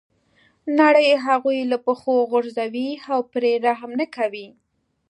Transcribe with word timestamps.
نړۍ 0.79 1.09
هغوی 1.25 1.59
له 1.71 1.77
پښو 1.85 2.15
غورځوي 2.31 2.89
او 3.11 3.19
پرې 3.31 3.51
رحم 3.67 3.91
نه 3.99 4.05
کوي. 4.15 4.47